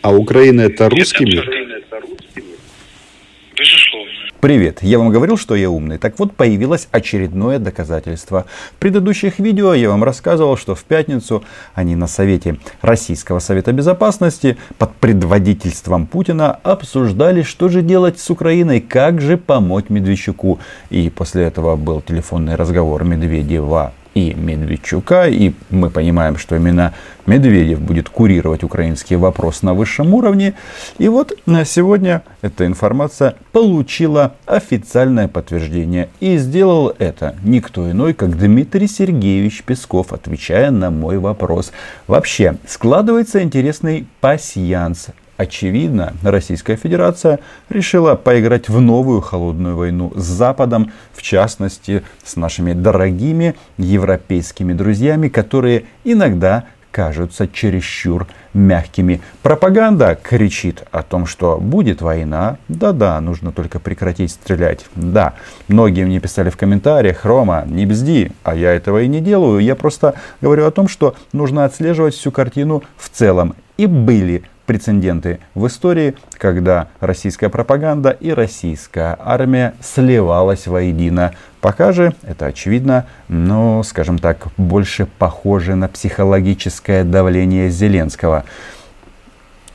А 0.00 0.12
Украина 0.12 0.62
это 0.62 0.88
русский 0.88 1.24
мир? 1.24 1.44
Безусловно. 3.56 4.12
Привет, 4.40 4.78
я 4.82 5.00
вам 5.00 5.10
говорил, 5.10 5.36
что 5.36 5.56
я 5.56 5.68
умный. 5.68 5.98
Так 5.98 6.20
вот, 6.20 6.36
появилось 6.36 6.86
очередное 6.92 7.58
доказательство. 7.58 8.46
В 8.70 8.76
предыдущих 8.76 9.40
видео 9.40 9.74
я 9.74 9.88
вам 9.88 10.04
рассказывал, 10.04 10.56
что 10.56 10.76
в 10.76 10.84
пятницу 10.84 11.42
они 11.74 11.96
на 11.96 12.06
Совете 12.06 12.58
Российского 12.80 13.40
Совета 13.40 13.72
Безопасности 13.72 14.56
под 14.78 14.94
предводительством 14.94 16.06
Путина 16.06 16.52
обсуждали, 16.62 17.42
что 17.42 17.68
же 17.68 17.82
делать 17.82 18.20
с 18.20 18.30
Украиной, 18.30 18.80
как 18.80 19.20
же 19.20 19.36
помочь 19.36 19.86
Медведчуку. 19.88 20.60
И 20.90 21.10
после 21.10 21.42
этого 21.42 21.74
был 21.74 22.00
телефонный 22.00 22.54
разговор 22.54 23.02
Медведева 23.02 23.92
и 24.18 24.34
Медведчука. 24.34 25.28
И 25.28 25.52
мы 25.70 25.90
понимаем, 25.90 26.36
что 26.36 26.56
именно 26.56 26.94
Медведев 27.26 27.80
будет 27.80 28.08
курировать 28.08 28.64
украинский 28.64 29.16
вопрос 29.16 29.62
на 29.62 29.74
высшем 29.74 30.14
уровне. 30.14 30.54
И 30.98 31.08
вот 31.08 31.32
на 31.46 31.64
сегодня 31.64 32.22
эта 32.42 32.66
информация 32.66 33.36
получила 33.52 34.34
официальное 34.46 35.28
подтверждение. 35.28 36.08
И 36.20 36.36
сделал 36.38 36.94
это 36.98 37.36
никто 37.44 37.90
иной, 37.90 38.14
как 38.14 38.36
Дмитрий 38.36 38.88
Сергеевич 38.88 39.62
Песков, 39.62 40.12
отвечая 40.12 40.70
на 40.70 40.90
мой 40.90 41.18
вопрос. 41.18 41.72
Вообще, 42.06 42.56
складывается 42.66 43.42
интересный 43.42 44.06
пассианс 44.20 45.08
Очевидно, 45.38 46.14
Российская 46.24 46.74
Федерация 46.74 47.38
решила 47.70 48.16
поиграть 48.16 48.68
в 48.68 48.80
новую 48.80 49.20
холодную 49.20 49.76
войну 49.76 50.12
с 50.16 50.24
Западом, 50.24 50.90
в 51.12 51.22
частности 51.22 52.02
с 52.24 52.34
нашими 52.34 52.72
дорогими 52.72 53.54
европейскими 53.76 54.72
друзьями, 54.72 55.28
которые 55.28 55.84
иногда 56.02 56.64
кажутся 56.90 57.46
чересчур 57.46 58.26
мягкими. 58.52 59.20
Пропаганда 59.44 60.18
кричит 60.20 60.82
о 60.90 61.04
том, 61.04 61.24
что 61.24 61.58
будет 61.58 62.02
война. 62.02 62.56
Да-да, 62.66 63.20
нужно 63.20 63.52
только 63.52 63.78
прекратить 63.78 64.32
стрелять. 64.32 64.86
Да, 64.96 65.34
многие 65.68 66.04
мне 66.04 66.18
писали 66.18 66.50
в 66.50 66.56
комментариях, 66.56 67.24
Рома, 67.24 67.62
не 67.64 67.86
бзди, 67.86 68.32
а 68.42 68.56
я 68.56 68.72
этого 68.72 69.02
и 69.02 69.06
не 69.06 69.20
делаю. 69.20 69.60
Я 69.60 69.76
просто 69.76 70.14
говорю 70.40 70.66
о 70.66 70.72
том, 70.72 70.88
что 70.88 71.14
нужно 71.32 71.64
отслеживать 71.64 72.14
всю 72.14 72.32
картину 72.32 72.82
в 72.96 73.08
целом. 73.08 73.54
И 73.76 73.86
были 73.86 74.42
прецеденты 74.68 75.40
в 75.54 75.66
истории, 75.66 76.14
когда 76.34 76.88
российская 77.00 77.48
пропаганда 77.48 78.10
и 78.10 78.30
российская 78.30 79.16
армия 79.18 79.74
сливалась 79.80 80.66
воедино. 80.66 81.32
Пока 81.62 81.90
же 81.90 82.14
это 82.22 82.46
очевидно, 82.46 83.06
но, 83.28 83.82
скажем 83.82 84.18
так, 84.18 84.48
больше 84.58 85.08
похоже 85.18 85.74
на 85.74 85.88
психологическое 85.88 87.02
давление 87.02 87.70
Зеленского 87.70 88.44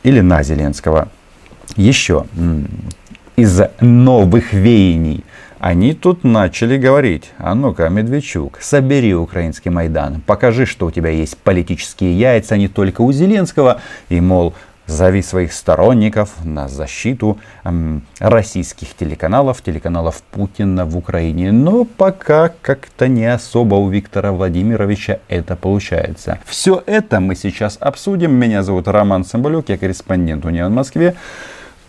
или 0.04 0.22
на 0.22 0.44
Зеленского. 0.44 1.10
Еще 1.76 2.26
из 3.36 3.62
новых 3.82 4.54
веяний 4.54 5.24
они 5.58 5.94
тут 5.94 6.26
начали 6.26 6.78
говорить, 6.78 7.32
а 7.38 7.56
ну-ка, 7.56 7.88
Медведчук, 7.88 8.58
собери 8.60 9.16
украинский 9.16 9.72
Майдан, 9.72 10.20
покажи, 10.20 10.66
что 10.66 10.88
у 10.88 10.92
тебя 10.92 11.10
есть 11.10 11.38
политические 11.38 12.20
яйца 12.20 12.58
не 12.58 12.68
только 12.68 13.00
у 13.00 13.14
Зеленского, 13.14 13.80
и, 14.10 14.20
мол, 14.20 14.54
Зови 14.88 15.22
своих 15.22 15.54
сторонников 15.54 16.44
на 16.44 16.68
защиту 16.68 17.38
эм, 17.64 18.04
российских 18.20 18.94
телеканалов, 18.94 19.62
телеканалов 19.62 20.22
Путина 20.32 20.86
в 20.86 20.98
Украине. 20.98 21.52
Но 21.52 21.86
пока 21.86 22.52
как-то 22.62 23.08
не 23.08 23.26
особо 23.26 23.76
у 23.76 23.90
Виктора 23.90 24.32
Владимировича 24.32 25.20
это 25.30 25.56
получается. 25.56 26.40
Все 26.46 26.84
это 26.86 27.20
мы 27.20 27.36
сейчас 27.36 27.78
обсудим. 27.80 28.34
Меня 28.34 28.64
зовут 28.64 28.88
Роман 28.88 29.24
Самбалюк, 29.24 29.70
я 29.70 29.78
корреспондент 29.78 30.46
Униан 30.46 30.72
в 30.72 30.76
Москве. 30.76 31.16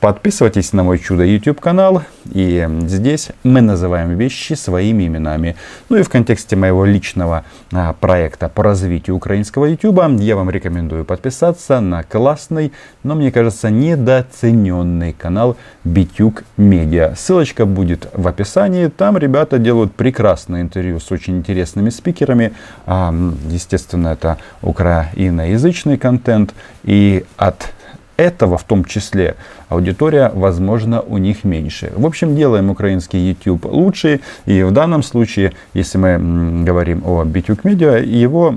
Подписывайтесь 0.05 0.75
на 0.75 0.83
мой 0.83 0.99
чудо 0.99 1.25
YouTube 1.25 1.63
канал. 1.63 2.03
И 2.31 2.69
здесь 2.83 3.31
мы 3.43 3.63
называем 3.63 4.19
вещи 4.19 4.53
своими 4.53 5.07
именами. 5.07 5.57
Ну 5.89 5.97
и 5.97 6.03
в 6.03 6.11
контексте 6.11 6.57
моего 6.57 6.85
личного 6.85 7.47
а, 7.73 7.95
проекта 7.95 8.51
по 8.51 8.63
развитию 8.63 9.17
украинского 9.17 9.65
YouTube 9.65 9.99
я 10.21 10.37
вам 10.37 10.51
рекомендую 10.51 11.07
подписаться 11.07 11.81
на 11.81 12.03
классный, 12.03 12.75
но 13.03 13.15
мне 13.15 13.33
кажется 13.33 13.71
недооцененный 13.71 15.15
канал 15.15 15.57
Битюк 15.85 16.45
Медиа. 16.59 17.15
Ссылочка 17.17 17.65
будет 17.65 18.07
в 18.13 18.29
описании. 18.29 18.89
Там 18.89 19.17
ребята 19.17 19.57
делают 19.57 19.95
прекрасное 19.95 20.61
интервью 20.61 21.01
с 21.01 21.11
очень 21.13 21.39
интересными 21.39 21.89
спикерами. 21.89 22.53
А, 22.85 23.11
естественно, 23.49 24.09
это 24.09 24.37
украиноязычный 24.61 25.97
контент. 25.97 26.53
И 26.83 27.25
от 27.39 27.71
этого 28.17 28.59
в 28.59 28.65
том 28.65 28.85
числе 28.85 29.37
аудитория, 29.69 30.31
возможно, 30.35 31.01
у 31.01 31.19
них 31.19 31.45
меньше. 31.45 31.93
В 31.97 32.07
общем, 32.07 32.37
делаем 32.37 32.71
украинский 32.71 33.19
YouTube 33.19 33.65
лучше. 33.67 34.21
И 34.47 34.63
в 34.63 34.71
данном 34.71 35.03
случае, 35.03 35.53
если 35.73 35.99
мы 35.99 36.65
говорим 36.65 37.03
о 37.05 37.25
Битюк 37.25 37.65
Медиа, 37.65 37.99
его 37.99 38.55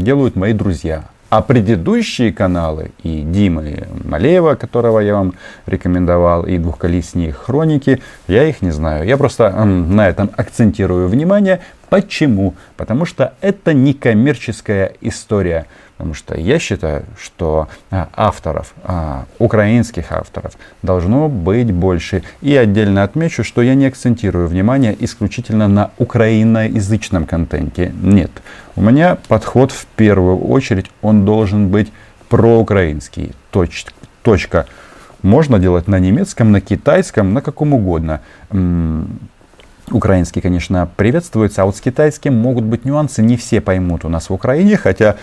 делают 0.00 0.36
мои 0.36 0.52
друзья. 0.52 1.04
А 1.30 1.42
предыдущие 1.42 2.32
каналы 2.32 2.92
и 3.02 3.20
Димы 3.20 3.86
Малеева, 4.04 4.54
которого 4.54 4.98
я 5.00 5.14
вам 5.14 5.34
рекомендовал, 5.66 6.46
и 6.46 6.56
двухколесные 6.56 7.32
хроники, 7.32 8.00
я 8.28 8.44
их 8.44 8.62
не 8.62 8.70
знаю. 8.70 9.06
Я 9.06 9.18
просто 9.18 9.50
на 9.64 10.08
этом 10.08 10.30
акцентирую 10.34 11.06
внимание. 11.08 11.60
Почему? 11.90 12.54
Потому 12.78 13.04
что 13.04 13.34
это 13.42 13.74
не 13.74 13.92
коммерческая 13.92 14.94
история. 15.02 15.66
Потому 15.98 16.14
что 16.14 16.38
я 16.38 16.60
считаю, 16.60 17.04
что 17.20 17.68
а, 17.90 18.08
авторов, 18.14 18.72
а, 18.84 19.26
украинских 19.40 20.12
авторов, 20.12 20.52
должно 20.80 21.28
быть 21.28 21.72
больше. 21.72 22.22
И 22.40 22.54
отдельно 22.54 23.02
отмечу, 23.02 23.42
что 23.42 23.62
я 23.62 23.74
не 23.74 23.86
акцентирую 23.86 24.46
внимание 24.46 24.96
исключительно 25.00 25.66
на 25.66 25.90
украиноязычном 25.98 27.26
контенте. 27.26 27.92
Нет. 28.00 28.30
У 28.76 28.80
меня 28.80 29.18
подход 29.26 29.72
в 29.72 29.86
первую 29.96 30.38
очередь, 30.38 30.86
он 31.02 31.24
должен 31.24 31.68
быть 31.68 31.92
проукраинский. 32.28 33.34
Точ, 33.50 33.86
точка. 34.22 34.66
Можно 35.22 35.58
делать 35.58 35.88
на 35.88 35.98
немецком, 35.98 36.52
на 36.52 36.60
китайском, 36.60 37.34
на 37.34 37.40
каком 37.40 37.74
угодно. 37.74 38.20
Украинский, 39.90 40.40
конечно, 40.40 40.88
приветствуется, 40.96 41.62
а 41.62 41.64
вот 41.64 41.76
с 41.76 41.80
китайским 41.80 42.34
могут 42.34 42.64
быть 42.64 42.84
нюансы. 42.84 43.22
Не 43.22 43.36
все 43.36 43.60
поймут 43.60 44.04
у 44.04 44.08
нас 44.08 44.28
в 44.30 44.32
Украине, 44.34 44.76
хотя 44.76 45.16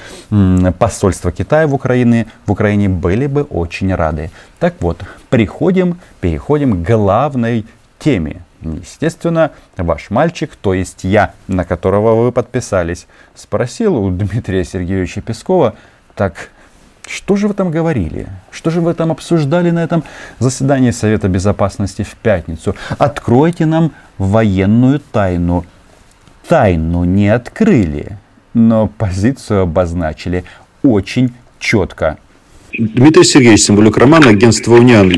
посольство 0.80 1.32
Китая 1.32 1.68
в 1.68 1.74
Украине, 1.74 2.28
в 2.46 2.52
Украине 2.52 2.90
были 2.90 3.28
бы 3.28 3.44
очень 3.44 3.94
рады. 3.94 4.32
Так 4.60 4.76
вот, 4.80 5.04
приходим, 5.30 6.00
переходим 6.22 6.84
к 6.84 6.88
главной 6.88 7.66
теме. 8.00 8.42
Естественно, 8.62 9.52
ваш 9.78 10.10
мальчик, 10.10 10.56
то 10.60 10.74
есть 10.74 11.04
я, 11.04 11.34
на 11.48 11.66
которого 11.66 12.24
вы 12.24 12.32
подписались, 12.32 13.08
спросил 13.36 13.96
у 13.98 14.10
Дмитрия 14.10 14.64
Сергеевича 14.64 15.22
Пескова, 15.22 15.76
так 16.16 16.50
что 17.08 17.36
же 17.36 17.48
вы 17.48 17.54
там 17.54 17.72
говорили? 17.72 18.28
Что 18.52 18.70
же 18.72 18.82
вы 18.82 18.94
там 18.94 19.12
обсуждали 19.12 19.72
на 19.72 19.84
этом 19.84 20.04
заседании 20.40 20.92
Совета 20.92 21.28
Безопасности 21.28 22.04
в 22.04 22.16
пятницу? 22.16 22.76
Откройте 22.98 23.66
нам 23.66 23.92
военную 24.18 25.00
тайну. 25.00 25.66
Тайну 26.48 27.04
не 27.04 27.30
открыли, 27.30 28.18
но 28.54 28.88
позицию 28.88 29.62
обозначили 29.62 30.46
очень 30.84 31.34
четко. 31.60 32.18
Дмитрий 32.78 33.24
Сергеевич 33.24 33.62
Символюк, 33.62 33.98
Роман, 33.98 34.28
агентство 34.28 34.74
«Униан». 34.74 35.12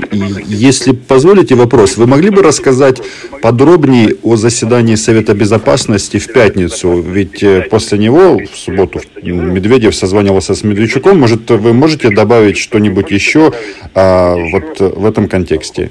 Если 0.45 0.91
позволите 0.91 1.55
вопрос, 1.55 1.97
вы 1.97 2.05
могли 2.05 2.29
бы 2.29 2.43
рассказать 2.43 3.01
подробнее 3.41 4.15
о 4.21 4.35
заседании 4.35 4.95
Совета 4.95 5.33
Безопасности 5.33 6.17
в 6.17 6.31
пятницу? 6.31 7.01
Ведь 7.01 7.41
э, 7.41 7.61
после 7.69 7.97
него, 7.97 8.37
в 8.37 8.55
субботу, 8.55 9.01
Медведев 9.21 9.95
созванивался 9.95 10.53
с 10.53 10.63
Медведчуком. 10.63 11.19
Может, 11.19 11.49
вы 11.49 11.73
можете 11.73 12.09
добавить 12.09 12.57
что-нибудь 12.57 13.09
еще 13.09 13.51
а, 13.95 14.35
вот 14.35 14.79
в 14.79 15.05
этом 15.05 15.27
контексте? 15.27 15.89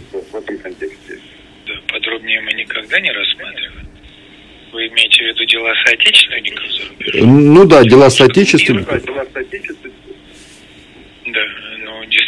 Подробнее 1.90 2.40
мы 2.42 2.52
никогда 2.52 3.00
не 3.00 3.10
рассматриваем. 3.10 3.88
Вы 4.72 4.88
имеете 4.88 5.24
в 5.24 5.26
виду 5.26 5.44
дела 5.46 5.72
соотечественников? 5.84 6.64
Ну 7.14 7.64
да, 7.64 7.82
дела 7.82 8.10
соотечественников 8.10 9.02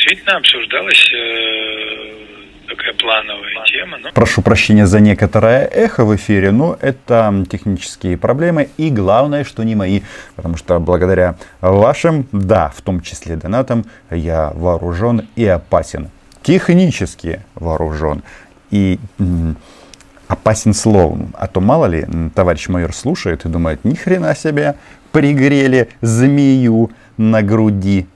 действительно 0.09 0.39
обсуждалась 0.39 1.13
э, 1.13 2.69
такая 2.69 2.95
плановая 2.95 3.65
тема. 3.67 3.99
Но... 3.99 4.13
Прошу 4.13 4.43
прощения 4.43 4.87
за 4.87 5.01
некоторое 5.01 5.67
эхо 5.67 6.05
в 6.05 6.17
эфире, 6.17 6.51
но 6.51 6.79
это 6.81 7.45
технические 7.51 8.17
проблемы 8.17 8.69
и 8.79 8.91
главное, 8.91 9.45
что 9.45 9.63
не 9.65 9.75
мои, 9.75 10.01
потому 10.37 10.57
что 10.57 10.79
благодаря 10.81 11.37
вашим, 11.61 12.27
да, 12.33 12.73
в 12.75 12.81
том 12.83 13.01
числе 13.01 13.37
донатам, 13.37 13.85
я 14.11 14.51
вооружен 14.55 15.29
и 15.37 15.47
опасен. 15.47 16.11
Технически 16.43 17.43
вооружен. 17.55 18.23
И 18.71 18.99
опасен 20.27 20.75
словом. 20.75 21.35
А 21.39 21.47
то 21.47 21.61
мало 21.61 21.87
ли, 21.87 22.07
товарищ 22.35 22.69
майор 22.69 22.95
слушает 22.95 23.45
и 23.45 23.49
думает, 23.49 23.85
ни 23.85 23.95
хрена 23.95 24.35
себе, 24.35 24.77
пригрели 25.13 25.89
змею 26.01 26.91
на 27.17 27.43
груди. 27.43 28.07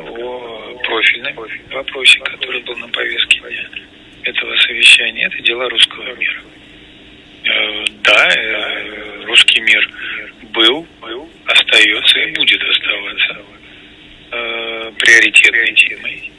О 0.00 0.78
профильном 0.84 1.36
вопросе, 1.70 2.18
который 2.20 2.60
был 2.62 2.76
на 2.76 2.88
повестке 2.88 3.40
дня 3.40 3.68
этого 4.24 4.56
совещания. 4.58 5.26
Это 5.26 5.42
дела 5.42 5.68
русского 5.68 6.14
мира. 6.14 6.42
Э, 7.44 7.84
да, 8.02 8.28
э, 8.28 9.24
русский 9.24 9.60
мир 9.60 9.88
был, 10.52 10.86
остается 11.46 12.18
и 12.18 12.32
будет 12.32 12.62
оставаться 12.62 13.42
э, 14.32 14.92
приоритетной 14.98 15.74
темой 15.74 16.32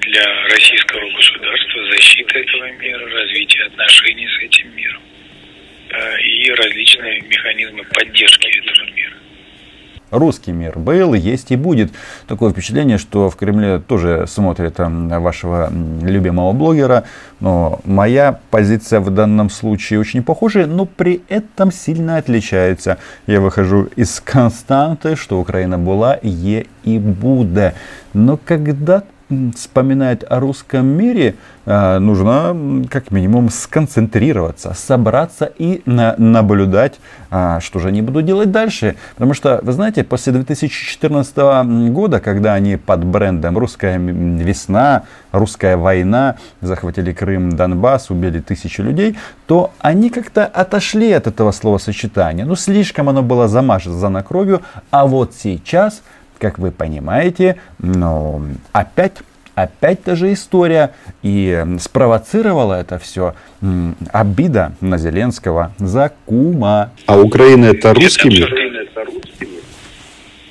для 0.00 0.48
российского 0.48 1.08
государства, 1.10 1.92
защиты 1.92 2.38
этого 2.38 2.70
мира, 2.72 3.06
развития 3.06 3.64
отношений 3.64 4.26
с 4.26 4.42
этим 4.42 4.74
миром 4.74 5.02
и 6.22 6.50
различные 6.50 7.20
механизмы 7.20 7.84
поддержки 7.84 8.48
этого 8.48 8.90
мира 8.92 9.14
русский 10.10 10.52
мир 10.52 10.78
был, 10.78 11.14
есть 11.14 11.50
и 11.50 11.56
будет. 11.56 11.92
Такое 12.26 12.52
впечатление, 12.52 12.98
что 12.98 13.30
в 13.30 13.36
Кремле 13.36 13.78
тоже 13.78 14.26
смотрят 14.28 14.76
вашего 14.78 15.70
любимого 16.02 16.52
блогера. 16.52 17.04
Но 17.40 17.80
моя 17.84 18.38
позиция 18.50 19.00
в 19.00 19.10
данном 19.10 19.50
случае 19.50 20.00
очень 20.00 20.22
похожа, 20.22 20.66
но 20.66 20.86
при 20.86 21.22
этом 21.28 21.72
сильно 21.72 22.16
отличается. 22.16 22.98
Я 23.26 23.40
выхожу 23.40 23.88
из 23.96 24.20
константы, 24.24 25.16
что 25.16 25.40
Украина 25.40 25.78
была, 25.78 26.18
е 26.22 26.66
и 26.84 26.98
будет. 26.98 27.74
Но 28.12 28.36
когда 28.36 29.02
вспоминать 29.56 30.24
о 30.28 30.40
русском 30.40 30.86
мире, 30.86 31.34
а, 31.66 31.98
нужно 31.98 32.84
как 32.90 33.10
минимум 33.10 33.48
сконцентрироваться, 33.50 34.74
собраться 34.74 35.50
и 35.58 35.82
на, 35.86 36.14
наблюдать, 36.18 37.00
а, 37.30 37.60
что 37.60 37.78
же 37.78 37.88
они 37.88 38.02
будут 38.02 38.26
делать 38.26 38.50
дальше. 38.50 38.96
Потому 39.14 39.34
что, 39.34 39.60
вы 39.62 39.72
знаете, 39.72 40.04
после 40.04 40.32
2014 40.32 41.90
года, 41.90 42.20
когда 42.20 42.54
они 42.54 42.76
под 42.76 43.04
брендом 43.04 43.56
«Русская 43.56 43.98
весна», 43.98 45.04
«Русская 45.32 45.76
война» 45.76 46.36
захватили 46.60 47.12
Крым, 47.12 47.56
Донбасс, 47.56 48.10
убили 48.10 48.40
тысячи 48.40 48.80
людей, 48.80 49.16
то 49.46 49.72
они 49.80 50.10
как-то 50.10 50.44
отошли 50.46 51.12
от 51.12 51.26
этого 51.26 51.50
словосочетания. 51.50 52.44
Ну, 52.44 52.56
слишком 52.56 53.08
оно 53.08 53.22
было 53.22 53.48
замазано 53.48 54.22
кровью, 54.22 54.62
а 54.90 55.06
вот 55.06 55.32
сейчас– 55.34 56.02
как 56.44 56.58
вы 56.58 56.72
понимаете, 56.72 57.56
но 57.78 58.42
опять 58.72 59.14
опять 59.54 60.04
та 60.04 60.14
же 60.14 60.30
история. 60.34 60.90
И 61.22 61.64
спровоцировала 61.80 62.74
это 62.74 62.98
все 62.98 63.34
обида 64.12 64.74
на 64.82 64.98
Зеленского 64.98 65.72
за 65.78 66.12
кума. 66.26 66.90
А 67.06 67.16
Украина 67.18 67.66
это 67.66 67.94
русский 67.94 68.28
мир? 68.28 68.52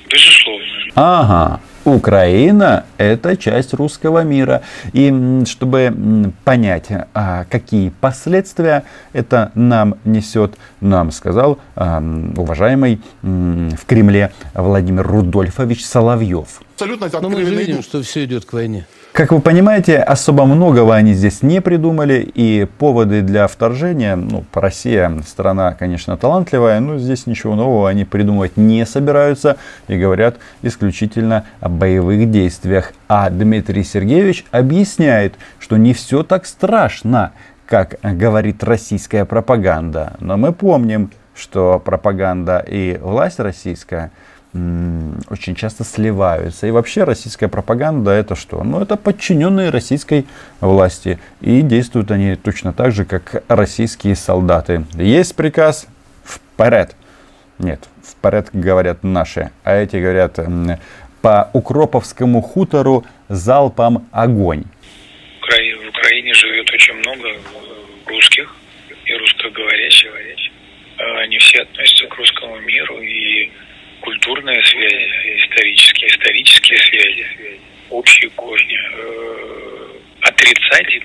Безусловно. 0.09 0.65
Ага. 0.95 1.59
Украина– 1.85 2.85
это 2.97 3.35
часть 3.35 3.73
русского 3.73 4.23
мира. 4.23 4.61
И 4.93 5.43
чтобы 5.45 6.31
понять, 6.43 6.87
а, 7.13 7.45
какие 7.49 7.89
последствия 7.89 8.83
это 9.11 9.51
нам 9.55 9.95
несет, 10.05 10.55
нам 10.81 11.11
сказал 11.11 11.59
а, 11.75 12.01
уважаемый 12.37 13.01
в 13.21 13.85
Кремле 13.85 14.31
Владимир 14.53 15.05
Рудольфович 15.05 15.85
Соловьев. 15.85 16.61
Абсолютно 16.75 17.09
Но 17.21 17.29
мы 17.29 17.45
же 17.45 17.55
видим, 17.55 17.83
что 17.83 18.01
все 18.01 18.25
идет 18.25 18.45
к 18.45 18.53
войне. 18.53 18.85
Как 19.13 19.31
вы 19.31 19.41
понимаете, 19.41 19.97
особо 19.99 20.45
многого 20.45 20.95
они 20.95 21.13
здесь 21.13 21.43
не 21.43 21.61
придумали, 21.61 22.27
и 22.33 22.65
поводы 22.79 23.21
для 23.21 23.45
вторжения, 23.45 24.15
ну, 24.15 24.43
Россия 24.51 25.15
страна, 25.27 25.75
конечно, 25.75 26.17
талантливая, 26.17 26.79
но 26.79 26.97
здесь 26.97 27.27
ничего 27.27 27.53
нового 27.53 27.87
они 27.87 28.05
придумывать 28.05 28.57
не 28.57 28.83
собираются 28.87 29.57
и 29.87 29.99
говорят 29.99 30.37
исключительно 30.63 31.45
о 31.59 31.69
боевых 31.69 32.31
действиях. 32.31 32.91
А 33.07 33.29
Дмитрий 33.29 33.83
Сергеевич 33.83 34.45
объясняет, 34.49 35.35
что 35.59 35.77
не 35.77 35.93
все 35.93 36.23
так 36.23 36.47
страшно, 36.47 37.33
как 37.67 37.99
говорит 38.01 38.63
российская 38.63 39.25
пропаганда. 39.25 40.13
Но 40.21 40.37
мы 40.37 40.53
помним, 40.53 41.11
что 41.35 41.79
пропаганда 41.85 42.65
и 42.67 42.97
власть 42.99 43.39
российская– 43.39 44.09
очень 44.53 45.55
часто 45.55 45.83
сливаются. 45.83 46.67
И 46.67 46.71
вообще 46.71 47.03
российская 47.03 47.47
пропаганда 47.47 48.11
это 48.11 48.35
что? 48.35 48.63
Ну 48.63 48.81
это 48.81 48.97
подчиненные 48.97 49.71
российской 49.71 50.25
власти. 50.61 51.19
И 51.41 51.61
действуют 51.61 52.11
они 52.11 52.35
точно 52.35 52.71
так 52.71 52.91
же, 52.91 53.03
как 53.05 53.43
российские 53.47 54.15
солдаты. 54.15 54.85
Есть 54.93 55.35
приказ 55.35 55.87
вперед. 56.23 56.95
Нет, 57.57 57.87
вперед 58.03 58.49
говорят 58.53 59.03
наши, 59.03 59.51
а 59.63 59.73
эти 59.73 59.95
говорят 59.95 60.39
по 61.21 61.49
Укроповскому 61.53 62.41
хутору 62.41 63.05
залпом 63.29 64.07
огонь. 64.11 64.65
В 65.41 65.89
Украине 65.89 66.33
живет 66.33 66.69
очень 66.71 66.95
много 66.95 67.29
русских 68.05 68.53
и 69.05 69.13
русскоговорящих. 69.15 70.11
Они 71.21 71.37
все 71.37 71.61
относятся 71.61 72.07
к 72.07 72.15
русскому 72.17 72.59
миру 72.59 72.99
и 73.01 73.51
культурные 74.03 74.61
связи, 74.63 75.39
исторические, 75.39 76.09
исторические 76.09 76.79
связи, 76.79 77.25
общие 77.89 78.29
корни. 78.31 78.77
Э, 78.93 79.73
отрицать 80.21 81.03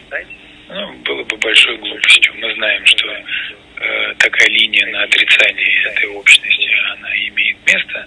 ну, 0.68 0.92
было 1.04 1.22
бы 1.24 1.36
большой 1.36 1.76
глупостью. 1.78 2.32
Мы 2.40 2.54
знаем, 2.54 2.84
что 2.86 3.08
э, 3.08 4.14
такая 4.18 4.48
линия 4.48 4.86
на 4.92 5.04
отрицание 5.04 5.84
этой 5.92 6.08
общности, 6.10 6.68
она 6.98 7.08
имеет 7.28 7.56
место 7.66 8.06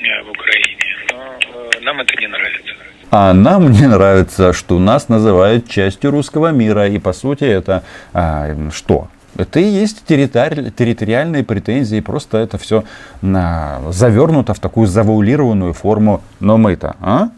э, 0.00 0.22
в 0.22 0.30
Украине, 0.30 0.96
но 1.10 1.38
э, 1.40 1.80
нам 1.80 2.00
это 2.00 2.14
не 2.20 2.26
нравится. 2.26 2.74
А 3.10 3.32
нам 3.32 3.72
не 3.72 3.86
нравится, 3.86 4.52
что 4.52 4.78
нас 4.78 5.08
называют 5.08 5.70
частью 5.70 6.10
русского 6.10 6.48
мира. 6.48 6.88
И 6.88 6.98
по 6.98 7.12
сути 7.12 7.44
это 7.44 7.84
а, 8.12 8.54
что? 8.72 9.08
Это 9.36 9.58
и 9.58 9.64
есть 9.64 10.04
территори- 10.06 10.70
территориальные 10.70 11.44
претензии, 11.44 12.00
просто 12.00 12.38
это 12.38 12.56
все 12.56 12.84
на, 13.20 13.80
завернуто 13.90 14.54
в 14.54 14.60
такую 14.60 14.86
завуалированную 14.86 15.72
форму. 15.72 16.22
Но 16.40 16.56
мы-то, 16.56 16.96
а? 17.00 17.30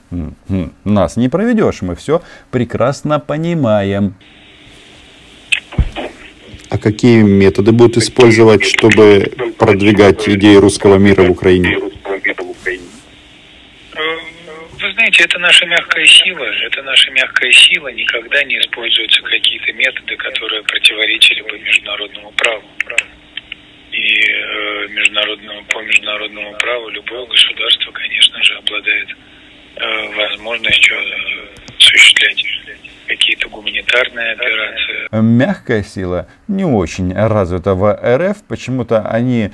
Нас 0.84 1.16
не 1.16 1.28
проведешь, 1.28 1.82
мы 1.82 1.94
все 1.94 2.22
прекрасно 2.50 3.18
понимаем. 3.18 4.14
А 6.68 6.78
какие 6.78 7.22
методы 7.22 7.72
будут 7.72 7.96
использовать, 7.96 8.64
чтобы 8.64 9.32
продвигать 9.58 10.28
идеи 10.28 10.56
русского 10.56 10.96
мира 10.96 11.22
в 11.22 11.30
Украине? 11.30 11.78
знаете, 15.06 15.24
это 15.24 15.38
наша 15.38 15.66
мягкая 15.66 16.06
сила. 16.06 16.44
Это 16.66 16.82
наша 16.82 17.10
мягкая 17.12 17.52
сила. 17.52 17.88
Никогда 17.88 18.42
не 18.44 18.58
используются 18.58 19.22
какие-то 19.22 19.72
методы, 19.72 20.16
которые 20.16 20.35
противоречили 20.62 21.42
бы 21.42 21.58
международному 21.58 22.32
праву. 22.32 22.64
И 23.92 24.20
э, 24.20 24.88
международному, 24.88 25.64
по 25.64 25.80
международному 25.82 26.52
праву 26.58 26.88
любое 26.90 27.26
государство, 27.26 27.92
конечно 27.92 28.42
же, 28.42 28.54
обладает 28.56 29.08
э, 29.76 30.16
возможностью 30.16 30.96
э, 30.96 31.76
осуществлять 31.78 32.44
какие-то 33.06 33.48
гуманитарные 33.48 34.32
операции. 34.32 35.08
Мягкая 35.12 35.82
сила 35.82 36.28
не 36.48 36.64
очень 36.64 37.14
развита 37.14 37.74
в 37.74 37.94
РФ. 37.94 38.42
Почему-то 38.48 39.08
они 39.08 39.50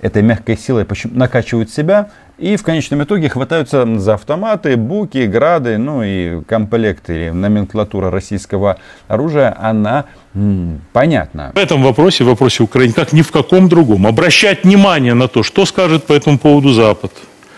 этой 0.00 0.22
мягкой 0.22 0.56
силой 0.56 0.86
накачивают 1.04 1.70
себя 1.70 2.10
и 2.40 2.56
в 2.56 2.62
конечном 2.62 3.02
итоге 3.02 3.28
хватаются 3.28 3.86
за 3.98 4.14
автоматы, 4.14 4.76
буки, 4.76 5.26
грады, 5.26 5.76
ну 5.76 6.02
и 6.02 6.42
комплекты, 6.44 7.32
номенклатура 7.32 8.10
российского 8.10 8.78
оружия, 9.08 9.54
она 9.60 10.06
м, 10.34 10.80
понятна. 10.92 11.52
В 11.54 11.58
этом 11.58 11.82
вопросе, 11.82 12.24
в 12.24 12.28
вопросе 12.28 12.62
Украины, 12.62 12.94
как 12.94 13.12
ни 13.12 13.22
в 13.22 13.30
каком 13.30 13.68
другом, 13.68 14.06
обращать 14.06 14.64
внимание 14.64 15.14
на 15.14 15.28
то, 15.28 15.42
что 15.42 15.66
скажет 15.66 16.04
по 16.04 16.14
этому 16.14 16.38
поводу 16.38 16.72
Запад. 16.72 17.12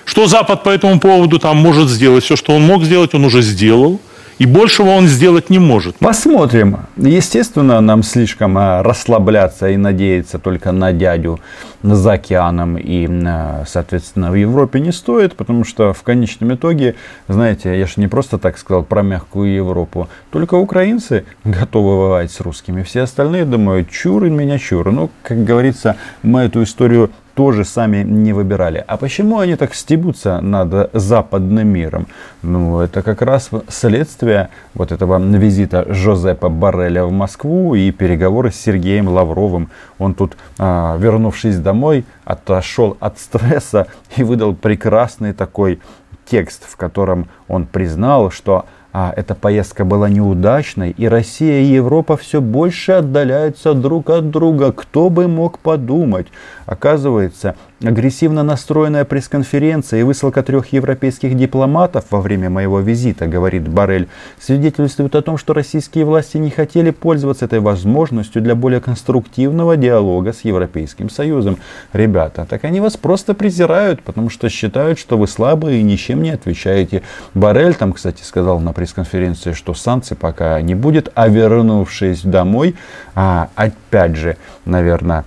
Что 0.05 0.27
Запад 0.27 0.65
по 0.65 0.71
этому 0.71 0.99
поводу 0.99 1.39
там 1.39 1.59
может 1.59 1.89
сделать? 1.89 2.25
Все, 2.25 2.35
что 2.35 2.53
он 2.53 2.63
мог 2.63 2.83
сделать, 2.83 3.15
он 3.15 3.25
уже 3.25 3.41
сделал. 3.41 4.01
И 4.43 4.47
большего 4.47 4.89
он 4.89 5.07
сделать 5.07 5.51
не 5.51 5.61
может. 5.61 5.99
Посмотрим. 5.99 6.79
Естественно, 6.97 7.81
нам 7.81 8.03
слишком 8.03 8.59
а, 8.59 8.83
расслабляться 8.83 9.69
и 9.69 9.77
надеяться 9.77 10.41
только 10.41 10.73
на 10.73 10.93
дядю 10.93 11.39
за 11.85 12.15
океаном 12.15 12.77
и, 12.77 13.07
а, 13.25 13.63
соответственно, 13.69 14.33
в 14.33 14.35
Европе 14.35 14.81
не 14.81 14.91
стоит, 14.91 15.37
потому 15.37 15.65
что 15.65 15.93
в 15.93 16.03
конечном 16.03 16.55
итоге, 16.55 16.97
знаете, 17.29 17.79
я 17.79 17.87
же 17.87 17.93
не 17.99 18.09
просто 18.09 18.37
так 18.37 18.59
сказал 18.59 18.83
про 18.83 19.03
мягкую 19.03 19.55
Европу. 19.55 20.09
Только 20.33 20.57
украинцы 20.57 21.25
готовы 21.45 21.97
воевать 22.01 22.33
с 22.33 22.41
русскими. 22.41 22.83
Все 22.83 23.03
остальные 23.03 23.45
думают, 23.45 23.91
чур 23.91 24.25
и 24.25 24.31
меня 24.31 24.59
чур. 24.59 24.91
Ну, 24.91 25.11
как 25.23 25.45
говорится, 25.45 25.95
мы 26.25 26.41
эту 26.41 26.65
историю 26.65 27.13
тоже 27.35 27.65
сами 27.65 28.03
не 28.03 28.33
выбирали. 28.33 28.85
А 28.87 28.97
почему 28.97 29.39
они 29.39 29.57
так 29.57 29.75
стебутся 29.75 30.41
над 30.41 30.91
западным 30.93 31.69
миром? 31.69 32.07
Ну, 32.43 32.81
это 32.81 33.03
как 33.03 33.23
раз 33.23 33.51
следствие 33.69 34.49
вот 34.75 34.93
этого 34.93 35.19
визита 35.19 35.87
Жозепа 35.89 36.49
Барреля 36.49 37.05
в 37.05 37.13
Москву 37.13 37.75
и 37.75 37.91
переговоры 37.91 38.51
с 38.51 38.57
Сергеем 38.57 39.09
Лавровым. 39.09 39.71
Он 39.99 40.15
тут, 40.15 40.37
а, 40.59 40.97
вернувшись 40.99 41.59
домой, 41.59 42.05
отошел 42.25 42.97
от 43.01 43.19
стресса 43.19 43.87
и 44.17 44.23
выдал 44.23 44.55
прекрасный 44.55 45.33
такой 45.33 45.81
текст, 46.27 46.65
в 46.69 46.77
котором 46.77 47.29
он 47.49 47.67
признал, 47.67 48.31
что 48.31 48.67
а 48.93 49.13
эта 49.17 49.35
поездка 49.35 49.85
была 49.85 50.09
неудачной, 50.09 50.91
и 50.91 51.09
Россия 51.09 51.63
и 51.63 51.67
Европа 51.67 52.17
все 52.17 52.41
больше 52.41 52.93
отдаляются 52.93 53.73
друг 53.73 54.11
от 54.11 54.31
друга. 54.31 54.73
Кто 54.73 55.09
бы 55.09 55.29
мог 55.29 55.59
подумать? 55.59 56.27
Оказывается, 56.67 57.57
агрессивно 57.85 58.43
настроенная 58.43 59.05
пресс-конференция 59.05 60.01
и 60.01 60.03
высылка 60.03 60.43
трех 60.43 60.73
европейских 60.73 61.37
дипломатов 61.37 62.05
во 62.11 62.21
время 62.21 62.51
моего 62.51 62.81
визита, 62.81 63.27
говорит 63.27 63.69
Барель, 63.69 64.09
свидетельствует 64.41 65.15
о 65.15 65.23
том, 65.23 65.39
что 65.39 65.53
российские 65.53 66.05
власти 66.05 66.37
не 66.37 66.51
хотели 66.51 66.91
пользоваться 66.91 67.45
этой 67.45 67.61
возможностью 67.61 68.43
для 68.43 68.55
более 68.55 68.81
конструктивного 68.81 69.77
диалога 69.77 70.33
с 70.33 70.43
Европейским 70.43 71.11
Союзом. 71.11 71.59
Ребята, 71.93 72.47
так 72.49 72.65
они 72.65 72.81
вас 72.81 72.97
просто 72.97 73.35
презирают, 73.35 74.03
потому 74.03 74.31
что 74.31 74.49
считают, 74.49 74.99
что 74.99 75.19
вы 75.19 75.27
слабые 75.27 75.81
и 75.81 75.83
ничем 75.83 76.23
не 76.23 76.31
отвечаете. 76.31 77.03
Барель 77.35 77.75
там, 77.75 77.93
кстати, 77.93 78.23
сказал 78.23 78.61
на 78.61 78.73
пресс-конференции, 78.73 79.53
что 79.53 79.75
санкций 79.75 80.17
пока 80.17 80.61
не 80.61 80.75
будет, 80.75 81.11
а 81.15 81.29
вернувшись 81.29 82.23
домой, 82.23 82.77
а, 83.15 83.49
опять 83.57 84.17
же, 84.17 84.37
наверное, 84.65 85.25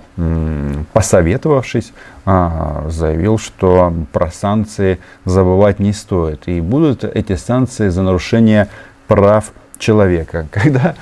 посоветовавшись, 0.93 1.93
а, 2.25 2.86
заявил, 2.89 3.38
что 3.38 3.93
про 4.13 4.31
санкции 4.31 5.00
забывать 5.25 5.79
не 5.79 5.93
стоит. 5.93 6.48
И 6.48 6.62
будут 6.62 7.03
эти 7.03 7.36
санкции 7.36 7.89
за 7.89 8.01
нарушение 8.01 8.69
прав 9.07 9.51
человека. 9.77 10.48
Когда 10.51 10.95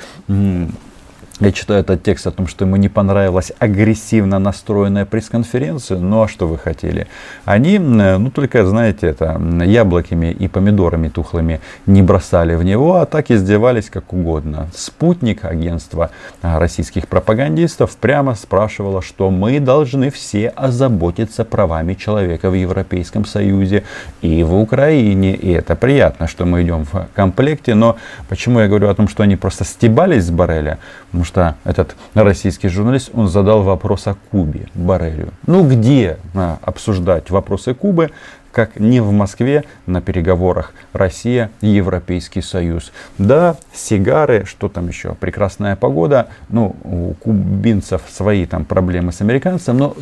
я 1.39 1.51
читаю 1.51 1.79
этот 1.79 2.03
текст 2.03 2.27
о 2.27 2.31
том, 2.31 2.47
что 2.47 2.65
ему 2.65 2.75
не 2.75 2.89
понравилась 2.89 3.51
агрессивно 3.57 4.39
настроенная 4.39 5.05
пресс-конференция. 5.05 5.97
Ну 5.97 6.21
а 6.21 6.27
что 6.27 6.47
вы 6.47 6.57
хотели? 6.57 7.07
Они, 7.43 7.79
ну 7.79 8.29
только, 8.29 8.65
знаете, 8.65 9.07
это 9.07 9.41
яблоками 9.65 10.31
и 10.31 10.47
помидорами 10.47 11.09
тухлыми 11.09 11.59
не 11.87 12.03
бросали 12.03 12.55
в 12.55 12.63
него, 12.63 12.97
а 12.97 13.05
так 13.05 13.31
издевались 13.31 13.89
как 13.89 14.13
угодно. 14.13 14.69
Спутник 14.75 15.43
агентства 15.43 16.11
российских 16.41 17.07
пропагандистов 17.07 17.97
прямо 17.97 18.35
спрашивала, 18.35 19.01
что 19.01 19.31
мы 19.31 19.59
должны 19.59 20.11
все 20.11 20.49
озаботиться 20.49 21.43
правами 21.43 21.95
человека 21.95 22.51
в 22.51 22.53
Европейском 22.53 23.25
Союзе 23.25 23.83
и 24.21 24.43
в 24.43 24.55
Украине. 24.55 25.35
И 25.35 25.51
это 25.51 25.75
приятно, 25.75 26.27
что 26.27 26.45
мы 26.45 26.61
идем 26.61 26.85
в 26.85 27.07
комплекте. 27.15 27.73
Но 27.73 27.97
почему 28.29 28.59
я 28.59 28.67
говорю 28.67 28.87
о 28.89 28.95
том, 28.95 29.07
что 29.07 29.23
они 29.23 29.35
просто 29.35 29.63
стебались 29.65 30.25
с 30.25 30.29
Барреля? 30.29 30.77
Потому 31.23 31.55
что 31.63 31.69
этот 31.69 31.95
российский 32.15 32.67
журналист, 32.67 33.11
он 33.13 33.29
задал 33.29 33.61
вопрос 33.63 34.07
о 34.07 34.15
Кубе, 34.29 34.67
Барелью. 34.73 35.29
Ну 35.47 35.65
где 35.65 36.17
а, 36.35 36.59
обсуждать 36.61 37.29
вопросы 37.29 37.73
Кубы, 37.73 38.11
как 38.51 38.77
не 38.77 38.99
в 38.99 39.09
Москве 39.13 39.63
на 39.85 40.01
переговорах 40.01 40.73
Россия 40.91 41.49
Европейский 41.61 42.41
Союз. 42.41 42.91
Да, 43.17 43.55
сигары, 43.73 44.43
что 44.45 44.67
там 44.67 44.89
еще, 44.89 45.15
прекрасная 45.15 45.77
погода, 45.77 46.27
ну, 46.49 46.75
у 46.83 47.13
кубинцев 47.13 48.01
свои 48.09 48.45
там 48.45 48.65
проблемы 48.65 49.13
с 49.13 49.21
американцем, 49.21 49.77
но 49.77 49.95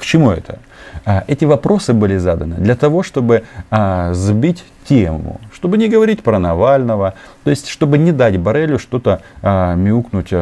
к 0.00 0.04
чему 0.06 0.30
это? 0.30 0.60
А, 1.04 1.24
эти 1.26 1.44
вопросы 1.44 1.92
были 1.92 2.16
заданы 2.16 2.56
для 2.56 2.74
того, 2.74 3.02
чтобы 3.02 3.42
а, 3.70 4.14
сбить 4.14 4.64
тему, 4.88 5.42
чтобы 5.52 5.76
не 5.76 5.88
говорить 5.88 6.22
про 6.22 6.38
Навального, 6.38 7.12
то 7.44 7.50
есть 7.50 7.68
чтобы 7.68 7.98
не 7.98 8.10
дать 8.10 8.38
Барелю 8.38 8.78
что-то 8.78 9.20
а, 9.42 9.74
мяукнуть 9.74 10.32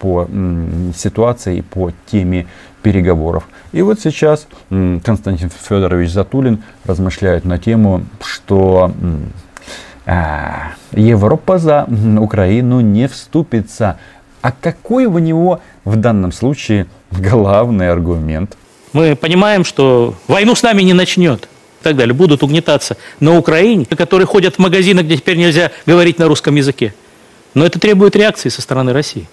по 0.00 0.28
ситуации, 0.96 1.60
по 1.60 1.92
теме 2.10 2.48
переговоров. 2.82 3.48
И 3.70 3.80
вот 3.82 4.00
сейчас 4.00 4.48
Константин 4.70 5.50
Федорович 5.50 6.10
Затулин 6.10 6.64
размышляет 6.84 7.44
на 7.44 7.58
тему, 7.58 8.02
что 8.24 8.90
Европа 10.92 11.58
за 11.58 11.86
Украину 12.18 12.80
не 12.80 13.06
вступится. 13.06 13.98
А 14.42 14.50
какой 14.50 15.04
у 15.04 15.18
него 15.18 15.60
в 15.84 15.94
данном 15.96 16.32
случае 16.32 16.86
главный 17.12 17.90
аргумент? 17.90 18.56
Мы 18.92 19.14
понимаем, 19.16 19.64
что 19.64 20.14
войну 20.26 20.54
с 20.54 20.62
нами 20.62 20.82
не 20.82 20.94
начнет 20.94 21.44
и 21.44 21.84
так 21.84 21.96
далее, 21.96 22.14
будут 22.14 22.42
угнетаться 22.42 22.96
на 23.20 23.38
Украине, 23.38 23.86
которые 23.86 24.26
ходят 24.26 24.56
в 24.56 24.58
магазины, 24.58 25.00
где 25.00 25.16
теперь 25.16 25.36
нельзя 25.36 25.70
говорить 25.86 26.18
на 26.18 26.26
русском 26.26 26.56
языке. 26.56 26.94
Но 27.54 27.64
это 27.64 27.78
требует 27.78 28.16
реакции 28.16 28.48
со 28.48 28.62
стороны 28.62 28.92
России. 28.92 29.28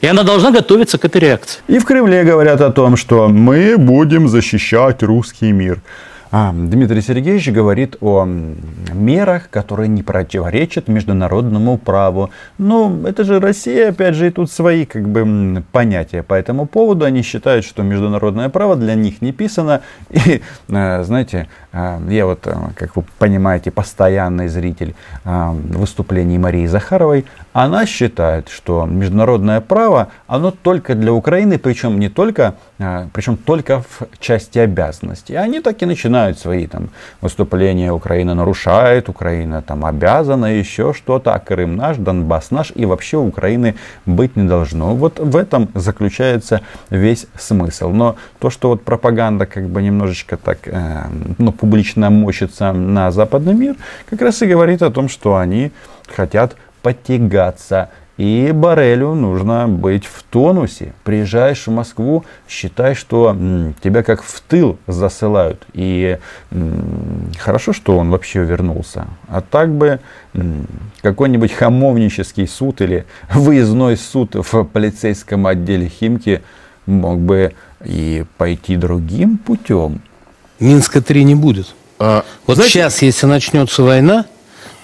И 0.00 0.06
она 0.06 0.22
должна 0.22 0.50
готовиться 0.50 0.98
к 0.98 1.04
этой 1.04 1.20
реакции. 1.20 1.60
И 1.66 1.78
в 1.78 1.84
Кремле 1.84 2.22
говорят 2.22 2.60
о 2.60 2.70
том, 2.70 2.96
что 2.96 3.28
мы 3.28 3.76
будем 3.76 4.28
защищать 4.28 5.02
русский 5.02 5.50
мир. 5.50 5.80
А, 6.30 6.52
Дмитрий 6.52 7.00
Сергеевич 7.00 7.48
говорит 7.50 7.96
о 8.02 8.26
мерах, 8.26 9.48
которые 9.48 9.88
не 9.88 10.02
противоречат 10.02 10.86
международному 10.86 11.78
праву. 11.78 12.30
Ну, 12.58 13.06
это 13.06 13.24
же 13.24 13.40
Россия, 13.40 13.90
опять 13.90 14.14
же, 14.14 14.26
и 14.26 14.30
тут 14.30 14.50
свои 14.50 14.84
как 14.84 15.08
бы 15.08 15.64
понятия 15.72 16.22
по 16.22 16.34
этому 16.34 16.66
поводу. 16.66 17.06
Они 17.06 17.22
считают, 17.22 17.64
что 17.64 17.82
международное 17.82 18.50
право 18.50 18.76
для 18.76 18.94
них 18.94 19.22
не 19.22 19.32
писано. 19.32 19.80
И, 20.10 20.42
а, 20.70 21.02
знаете, 21.02 21.48
я 21.72 22.26
вот, 22.26 22.46
как 22.74 22.96
вы 22.96 23.04
понимаете, 23.18 23.70
постоянный 23.70 24.48
зритель 24.48 24.94
выступлений 25.24 26.38
Марии 26.38 26.66
Захаровой. 26.66 27.24
Она 27.52 27.86
считает, 27.86 28.48
что 28.48 28.86
международное 28.86 29.60
право, 29.60 30.08
оно 30.26 30.50
только 30.50 30.94
для 30.94 31.12
Украины, 31.12 31.58
причем 31.58 31.98
не 31.98 32.08
только, 32.08 32.54
причем 33.12 33.36
только 33.36 33.82
в 33.82 34.18
части 34.18 34.58
обязанностей. 34.58 35.34
Они 35.34 35.60
так 35.60 35.82
и 35.82 35.86
начинают 35.86 36.08
начинают 36.08 36.38
свои 36.38 36.66
там 36.66 36.88
выступления, 37.20 37.92
Украина 37.92 38.34
нарушает, 38.34 39.08
Украина 39.08 39.62
там 39.62 39.84
обязана, 39.84 40.46
еще 40.46 40.92
что-то, 40.92 41.34
а 41.34 41.38
Крым 41.38 41.76
наш, 41.76 41.96
Донбасс 41.96 42.50
наш, 42.50 42.72
и 42.76 42.86
вообще 42.86 43.16
Украины 43.16 43.74
быть 44.06 44.36
не 44.36 44.48
должно. 44.48 44.94
Вот 44.94 45.18
в 45.18 45.36
этом 45.36 45.68
заключается 45.74 46.60
весь 46.90 47.26
смысл. 47.38 47.90
Но 47.90 48.16
то, 48.38 48.50
что 48.50 48.68
вот 48.68 48.82
пропаганда 48.84 49.46
как 49.46 49.68
бы 49.68 49.82
немножечко 49.82 50.36
так, 50.36 50.58
э, 50.66 51.04
ну, 51.38 51.52
публично 51.58 52.10
мочится 52.10 52.72
на 52.72 53.10
западный 53.10 53.54
мир, 53.54 53.76
как 54.08 54.22
раз 54.22 54.42
и 54.42 54.46
говорит 54.46 54.82
о 54.82 54.90
том, 54.90 55.08
что 55.08 55.36
они 55.36 55.72
хотят 56.06 56.56
потягаться 56.82 57.90
и 58.18 58.50
Барелю 58.52 59.14
нужно 59.14 59.68
быть 59.68 60.04
в 60.04 60.24
тонусе. 60.24 60.92
Приезжаешь 61.04 61.68
в 61.68 61.70
Москву, 61.70 62.24
считай, 62.48 62.96
что 62.96 63.34
тебя 63.80 64.02
как 64.02 64.22
в 64.24 64.40
тыл 64.40 64.76
засылают. 64.88 65.64
И 65.72 66.18
хорошо, 67.38 67.72
что 67.72 67.96
он 67.96 68.10
вообще 68.10 68.42
вернулся. 68.42 69.06
А 69.28 69.40
так 69.40 69.70
бы 69.70 70.00
какой-нибудь 71.00 71.52
хамовнический 71.52 72.48
суд 72.48 72.80
или 72.80 73.06
выездной 73.32 73.96
суд 73.96 74.34
в 74.34 74.64
полицейском 74.64 75.46
отделе 75.46 75.88
Химки 75.88 76.42
мог 76.86 77.20
бы 77.20 77.54
и 77.84 78.24
пойти 78.36 78.74
другим 78.74 79.38
путем. 79.38 80.02
Минска-3 80.60 81.22
не 81.22 81.34
будет. 81.34 81.74
А, 81.98 82.24
вот 82.46 82.56
знаете, 82.56 82.72
сейчас, 82.72 83.02
если 83.02 83.26
начнется 83.26 83.82
война, 83.82 84.26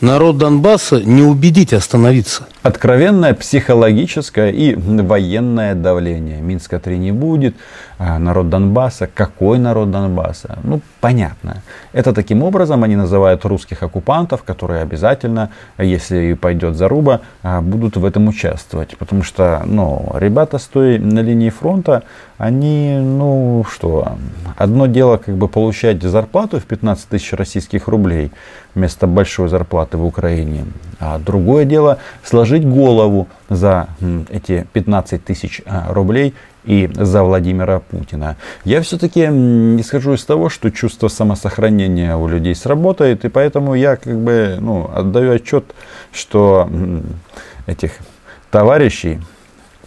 народ 0.00 0.38
Донбасса 0.38 1.00
не 1.00 1.22
убедить 1.22 1.72
остановиться. 1.72 2.46
Откровенное 2.62 3.34
психологическое 3.34 4.50
и 4.50 4.74
военное 4.74 5.74
давление. 5.74 6.40
Минска-3 6.40 6.96
не 6.96 7.12
будет. 7.12 7.56
А 7.98 8.18
народ 8.18 8.48
Донбасса. 8.48 9.08
Какой 9.12 9.58
народ 9.58 9.90
Донбасса? 9.90 10.58
Ну, 10.64 10.80
понятно. 11.00 11.62
Это 11.92 12.12
таким 12.12 12.42
образом 12.42 12.82
они 12.82 12.96
называют 12.96 13.44
русских 13.44 13.82
оккупантов, 13.82 14.42
которые 14.42 14.82
обязательно, 14.82 15.50
если 15.78 16.34
пойдет 16.34 16.76
заруба, 16.76 17.20
а, 17.42 17.60
будут 17.60 17.96
в 17.96 18.04
этом 18.04 18.28
участвовать. 18.28 18.96
Потому 18.98 19.22
что, 19.22 19.62
ну, 19.64 20.12
ребята 20.14 20.58
с 20.58 20.64
той 20.64 20.98
на 20.98 21.20
линии 21.20 21.50
фронта, 21.50 22.02
они, 22.36 22.98
ну, 23.00 23.64
что, 23.70 24.16
одно 24.56 24.86
дело 24.86 25.18
как 25.18 25.36
бы 25.36 25.46
получать 25.46 26.02
зарплату 26.02 26.58
в 26.58 26.64
15 26.64 27.08
тысяч 27.08 27.32
российских 27.32 27.86
рублей 27.86 28.32
вместо 28.74 29.06
большой 29.06 29.48
зарплаты 29.48 29.98
в 29.98 30.04
Украине. 30.04 30.64
А 30.98 31.18
другое 31.18 31.64
дело 31.64 31.98
сложить 32.24 32.66
голову 32.66 33.28
за 33.48 33.86
эти 34.30 34.66
15 34.72 35.24
тысяч 35.24 35.62
а, 35.64 35.92
рублей 35.92 36.34
и 36.64 36.90
за 36.94 37.22
Владимира 37.22 37.80
Путина. 37.80 38.36
Я 38.64 38.80
все-таки 38.82 39.26
не 39.26 39.82
схожу 39.82 40.14
из 40.14 40.24
того, 40.24 40.48
что 40.48 40.70
чувство 40.70 41.08
самосохранения 41.08 42.16
у 42.16 42.26
людей 42.28 42.54
сработает, 42.54 43.24
и 43.24 43.28
поэтому 43.28 43.74
я 43.74 43.96
как 43.96 44.16
бы 44.16 44.56
ну, 44.60 44.90
отдаю 44.94 45.32
отчет, 45.32 45.64
что 46.12 46.68
этих 47.66 47.92
товарищей, 48.50 49.20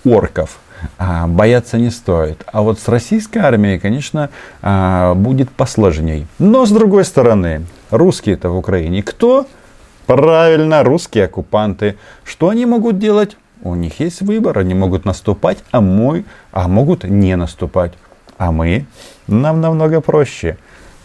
орков, 0.04 0.60
а, 0.98 1.28
бояться 1.28 1.78
не 1.78 1.90
стоит. 1.90 2.44
А 2.52 2.62
вот 2.62 2.80
с 2.80 2.88
российской 2.88 3.40
армией, 3.40 3.80
конечно, 3.80 4.30
а, 4.62 5.14
будет 5.16 5.50
посложней. 5.50 6.28
Но 6.40 6.66
с 6.66 6.72
другой 6.72 7.06
стороны, 7.06 7.66
русские-то 7.90 8.50
в 8.50 8.58
Украине 8.58 9.02
кто? 9.04 9.48
Правильно, 10.06 10.84
русские 10.84 11.26
оккупанты. 11.26 11.98
Что 12.24 12.50
они 12.50 12.66
могут 12.66 13.00
делать? 13.00 13.38
У 13.62 13.76
них 13.76 14.00
есть 14.00 14.22
выбор, 14.22 14.60
они 14.60 14.74
могут 14.74 15.06
наступать, 15.06 15.58
а, 15.72 15.82
мой, 15.82 16.26
а 16.52 16.68
могут 16.68 17.04
не 17.04 17.36
наступать. 17.36 17.94
А 18.38 18.52
мы? 18.52 18.86
Нам 19.28 19.62
намного 19.62 20.02
проще. 20.02 20.58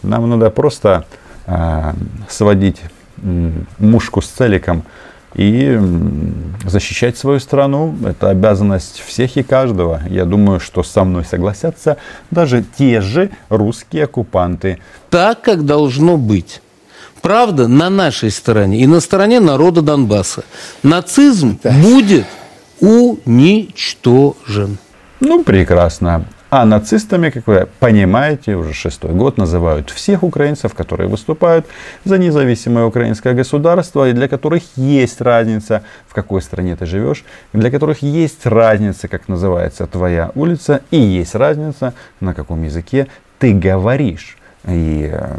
Нам 0.03 0.29
надо 0.29 0.49
просто 0.51 1.05
э, 1.47 1.93
сводить 2.29 2.81
э, 3.17 3.51
мушку 3.79 4.21
с 4.21 4.27
целиком 4.27 4.83
и 5.33 5.79
защищать 6.65 7.17
свою 7.17 7.39
страну. 7.39 7.95
Это 8.05 8.29
обязанность 8.29 8.99
всех 8.99 9.35
и 9.37 9.43
каждого. 9.43 10.01
Я 10.07 10.25
думаю, 10.25 10.59
что 10.59 10.83
со 10.83 11.03
мной 11.03 11.25
согласятся 11.25 11.97
даже 12.31 12.63
те 12.77 13.01
же 13.01 13.31
русские 13.49 14.03
оккупанты. 14.03 14.79
Так, 15.09 15.41
как 15.41 15.65
должно 15.65 16.17
быть. 16.17 16.61
Правда 17.21 17.67
на 17.67 17.89
нашей 17.89 18.31
стороне 18.31 18.79
и 18.79 18.85
на 18.85 18.99
стороне 18.99 19.39
народа 19.39 19.81
Донбасса. 19.81 20.43
Нацизм 20.83 21.57
да. 21.63 21.71
будет 21.71 22.25
уничтожен. 22.83 24.77
Ну, 25.21 25.43
прекрасно. 25.43 26.25
А 26.49 26.65
нацистами, 26.65 27.29
как 27.29 27.47
вы 27.47 27.67
понимаете, 27.79 28.55
уже 28.55 28.73
шестой 28.73 29.11
год 29.11 29.37
называют 29.37 29.89
всех 29.89 30.21
украинцев, 30.21 30.75
которые 30.75 31.07
выступают 31.07 31.65
за 32.03 32.17
независимое 32.17 32.85
украинское 32.85 33.33
государство, 33.33 34.07
и 34.07 34.13
для 34.13 34.27
которых 34.27 34.63
есть 34.75 35.21
разница, 35.21 35.81
в 36.07 36.13
какой 36.13 36.41
стране 36.41 36.75
ты 36.75 36.85
живешь, 36.85 37.23
для 37.53 37.71
которых 37.71 38.03
есть 38.03 38.45
разница, 38.45 39.07
как 39.07 39.29
называется 39.29 39.87
твоя 39.87 40.31
улица, 40.35 40.81
и 40.91 40.99
есть 40.99 41.35
разница, 41.35 41.93
на 42.19 42.33
каком 42.33 42.63
языке 42.63 43.07
ты 43.39 43.53
говоришь. 43.53 44.37
И 44.67 45.09
э, 45.11 45.37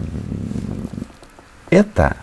это 1.70 2.16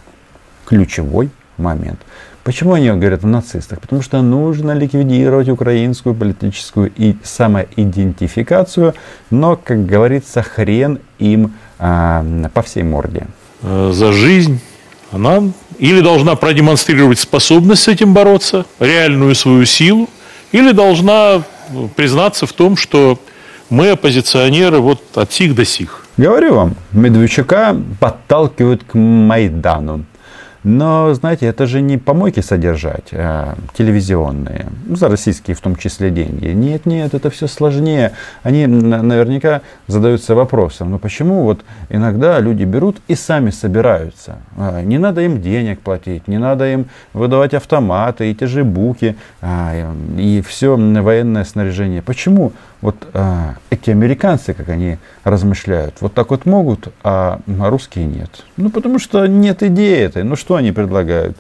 ключевой 0.66 1.30
момент. 1.58 2.00
Почему 2.44 2.74
они 2.74 2.90
говорят 2.90 3.24
о 3.24 3.28
нацистах? 3.28 3.80
Потому 3.82 4.02
что 4.02 4.22
нужно 4.22 4.72
ликвидировать 4.72 5.48
украинскую 5.50 6.16
политическую 6.16 6.92
и 6.96 7.16
самоидентификацию, 7.24 8.96
но, 9.30 9.56
как 9.56 9.86
говорится, 9.86 10.42
хрен 10.42 11.00
им 11.20 11.54
а, 11.78 12.26
по 12.54 12.64
всей 12.64 12.84
морде. 12.84 13.28
Э, 13.62 13.92
за 13.94 14.12
жизнь 14.12 14.60
она 15.12 15.44
или 15.78 16.02
должна 16.02 16.36
продемонстрировать 16.36 17.20
способность 17.20 17.84
с 17.84 17.88
этим 17.88 18.14
бороться, 18.14 18.66
реальную 18.80 19.36
свою 19.36 19.66
силу, 19.66 20.10
или 20.52 20.72
должна 20.72 21.44
ну, 21.70 21.90
признаться 21.90 22.46
в 22.46 22.54
том, 22.54 22.76
что 22.76 23.20
мы 23.70 23.90
оппозиционеры 23.90 24.80
вот 24.80 25.02
от 25.16 25.32
сих 25.32 25.56
до 25.56 25.66
сих. 25.66 26.06
Говорю 26.18 26.56
вам, 26.56 26.76
Медведчука 26.92 27.76
подталкивают 28.00 28.84
к 28.84 28.96
Майдану. 28.96 30.06
Но, 30.64 31.12
знаете, 31.14 31.48
это 31.48 31.66
же 31.66 31.82
не 31.82 31.98
помойки 31.98 32.40
содержать, 32.42 33.10
а 33.14 33.56
телевизионные, 33.74 34.68
за 34.90 35.10
российские 35.10 35.56
в 35.56 35.62
том 35.62 35.76
числе 35.76 36.12
деньги. 36.12 36.50
Нет, 36.50 36.86
нет, 36.86 37.16
это 37.16 37.32
все 37.32 37.48
сложнее. 37.48 38.12
Они 38.44 38.68
наверняка 38.68 39.62
задаются 39.88 40.36
вопросом, 40.36 40.92
ну 40.92 41.00
почему 41.00 41.44
вот 41.44 41.62
иногда 41.90 42.40
люди 42.40 42.64
берут 42.64 42.98
и 43.08 43.16
сами 43.16 43.50
собираются. 43.50 44.38
А, 44.56 44.82
не 44.82 45.00
надо 45.00 45.22
им 45.22 45.42
денег 45.42 45.80
платить, 45.80 46.28
не 46.28 46.38
надо 46.38 46.72
им 46.72 46.86
выдавать 47.14 47.56
автоматы 47.56 48.30
и 48.30 48.36
те 48.36 48.46
же 48.46 48.64
буки, 48.64 49.16
а, 49.42 49.92
и 50.18 50.44
все 50.48 50.76
военное 50.76 51.44
снаряжение. 51.44 52.04
Почему? 52.04 52.54
Вот 52.82 53.08
а, 53.14 53.56
эти 53.70 53.92
американцы, 53.92 54.54
как 54.54 54.70
они 54.70 54.98
размышляют, 55.24 55.96
вот 56.02 56.14
так 56.14 56.32
вот 56.32 56.46
могут, 56.46 56.92
а 57.04 57.40
русские 57.48 58.06
нет. 58.06 58.44
Ну, 58.58 58.70
потому 58.72 58.98
что 58.98 59.28
нет 59.28 59.62
идеи 59.62 60.00
этой. 60.00 60.24
Ну, 60.24 60.36
что 60.36 60.56
они 60.56 60.72
предлагают? 60.72 61.38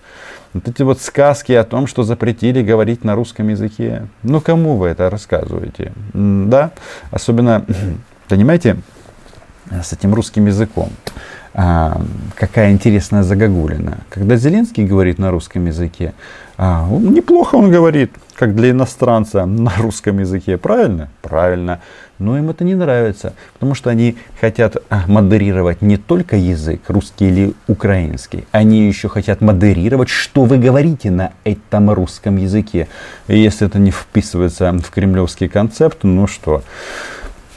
Вот 0.53 0.67
эти 0.67 0.83
вот 0.83 1.01
сказки 1.01 1.53
о 1.53 1.63
том, 1.63 1.88
что 1.88 2.03
запретили 2.03 2.62
говорить 2.62 3.03
на 3.03 3.15
русском 3.15 3.48
языке. 3.48 4.07
Ну, 4.21 4.41
кому 4.41 4.75
вы 4.75 4.89
это 4.89 5.10
рассказываете? 5.10 5.93
Да? 6.13 6.71
Особенно, 7.10 7.65
понимаете, 8.27 8.77
с 9.71 9.93
этим 9.93 10.13
русским 10.13 10.45
языком. 10.45 10.89
А, 11.53 12.01
какая 12.36 12.71
интересная 12.71 13.24
загогулина. 13.24 14.00
Когда 14.10 14.36
Зеленский 14.36 14.86
говорит 14.86 15.19
на 15.19 15.31
русском 15.31 15.65
языке, 15.65 16.13
а, 16.63 16.88
неплохо 16.88 17.56
он 17.56 17.71
говорит, 17.71 18.12
как 18.36 18.56
для 18.56 18.69
иностранца 18.69 19.47
на 19.47 19.71
русском 19.80 20.19
языке. 20.19 20.60
Правильно? 20.60 21.10
Правильно. 21.24 21.80
Но 22.19 22.38
им 22.38 22.52
это 22.52 22.63
не 22.63 22.76
нравится, 22.76 23.34
потому 23.54 23.74
что 23.74 23.89
они 23.89 24.15
хотят 24.39 24.78
а, 24.91 25.06
модерировать 25.08 25.82
не 25.82 25.97
только 25.97 26.36
язык, 26.36 26.82
русский 26.88 27.30
или 27.30 27.54
украинский, 27.67 28.45
они 28.52 28.88
еще 28.88 29.10
хотят 29.10 29.41
модерировать, 29.41 30.10
что 30.10 30.43
вы 30.43 30.60
говорите 30.60 31.10
на 31.10 31.32
этом 31.45 31.89
русском 31.89 32.38
языке. 32.38 32.88
И 33.28 33.39
если 33.39 33.65
это 33.65 33.80
не 33.80 33.89
вписывается 33.89 34.71
в 34.71 34.91
кремлевский 34.91 35.47
концепт, 35.47 36.04
ну 36.04 36.28
что, 36.28 36.62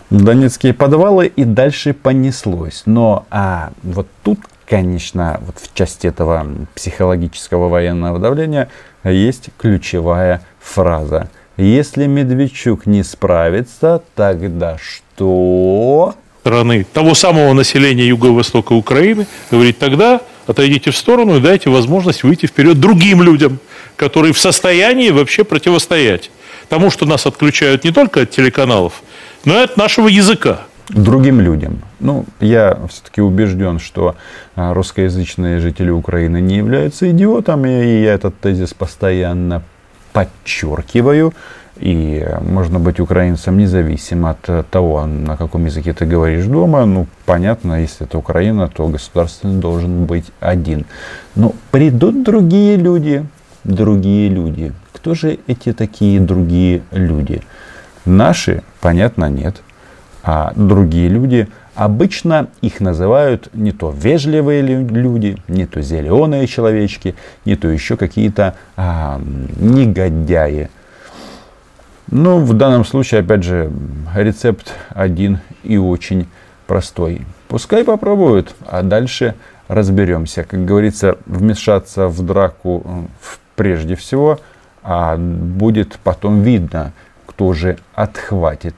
Донецкие 0.08 0.72
подвалы 0.72 1.26
и 1.26 1.44
дальше 1.44 1.92
понеслось. 1.92 2.84
Но 2.86 3.26
а 3.30 3.72
вот 3.82 4.06
тут, 4.22 4.38
конечно, 4.68 5.40
вот 5.44 5.56
в 5.58 5.74
части 5.74 6.06
этого 6.06 6.46
психологического 6.74 7.68
военного 7.68 8.18
давления 8.18 8.68
есть 9.04 9.50
ключевая 9.58 10.42
фраза. 10.60 11.28
Если 11.56 12.06
Медведчук 12.06 12.86
не 12.86 13.02
справится, 13.02 14.02
тогда 14.14 14.76
что? 14.78 16.14
Страны 16.40 16.84
того 16.92 17.14
самого 17.14 17.52
населения 17.52 18.06
юго-востока 18.06 18.72
Украины 18.72 19.26
говорит, 19.50 19.78
тогда 19.78 20.20
отойдите 20.46 20.90
в 20.90 20.96
сторону 20.96 21.36
и 21.36 21.40
дайте 21.40 21.70
возможность 21.70 22.22
выйти 22.22 22.46
вперед 22.46 22.80
другим 22.80 23.22
людям, 23.22 23.60
которые 23.96 24.34
в 24.34 24.38
состоянии 24.38 25.10
вообще 25.10 25.44
противостоять 25.44 26.30
тому, 26.68 26.90
что 26.90 27.06
нас 27.06 27.26
отключают 27.26 27.84
не 27.84 27.92
только 27.92 28.22
от 28.22 28.30
телеканалов, 28.30 29.02
но 29.44 29.58
и 29.58 29.64
от 29.64 29.76
нашего 29.76 30.08
языка 30.08 30.62
другим 30.88 31.40
людям. 31.40 31.78
Ну, 32.00 32.24
я 32.40 32.78
все-таки 32.88 33.20
убежден, 33.20 33.78
что 33.78 34.16
а, 34.56 34.74
русскоязычные 34.74 35.58
жители 35.58 35.90
Украины 35.90 36.40
не 36.40 36.56
являются 36.56 37.10
идиотами, 37.10 37.84
и 37.84 38.02
я 38.02 38.14
этот 38.14 38.38
тезис 38.38 38.74
постоянно 38.74 39.62
подчеркиваю. 40.12 41.32
И 41.76 42.24
можно 42.40 42.78
быть 42.78 43.00
украинцем 43.00 43.58
независимо 43.58 44.30
от 44.30 44.70
того, 44.70 45.06
на 45.06 45.36
каком 45.36 45.66
языке 45.66 45.92
ты 45.92 46.06
говоришь 46.06 46.46
дома. 46.46 46.84
Ну, 46.86 47.08
понятно, 47.26 47.80
если 47.82 48.06
это 48.06 48.16
Украина, 48.16 48.68
то 48.68 48.86
государственный 48.86 49.60
должен 49.60 50.04
быть 50.04 50.26
один. 50.38 50.84
Но 51.34 51.52
придут 51.72 52.22
другие 52.22 52.76
люди, 52.76 53.26
другие 53.64 54.28
люди. 54.28 54.72
Кто 54.92 55.14
же 55.14 55.40
эти 55.48 55.72
такие 55.72 56.20
другие 56.20 56.82
люди? 56.92 57.42
Наши, 58.04 58.62
понятно, 58.80 59.28
нет. 59.28 59.56
А 60.26 60.52
другие 60.56 61.08
люди, 61.08 61.48
обычно 61.74 62.48
их 62.62 62.80
называют 62.80 63.50
не 63.52 63.72
то 63.72 63.94
вежливые 63.94 64.62
люди, 64.62 65.36
не 65.48 65.66
то 65.66 65.82
зеленые 65.82 66.46
человечки, 66.46 67.14
не 67.44 67.56
то 67.56 67.68
еще 67.68 67.98
какие-то 67.98 68.54
а, 68.74 69.20
негодяи. 69.58 70.70
Ну, 72.10 72.38
в 72.38 72.54
данном 72.54 72.86
случае, 72.86 73.20
опять 73.20 73.42
же, 73.42 73.70
рецепт 74.14 74.72
один 74.90 75.40
и 75.62 75.76
очень 75.76 76.26
простой. 76.66 77.22
Пускай 77.48 77.84
попробуют, 77.84 78.54
а 78.66 78.82
дальше 78.82 79.34
разберемся. 79.68 80.44
Как 80.44 80.64
говорится, 80.64 81.18
вмешаться 81.26 82.08
в 82.08 82.24
драку 82.24 83.08
прежде 83.56 83.94
всего, 83.94 84.40
а 84.82 85.16
будет 85.18 85.98
потом 86.02 86.42
видно, 86.42 86.92
кто 87.26 87.52
же 87.52 87.78
отхватит. 87.94 88.74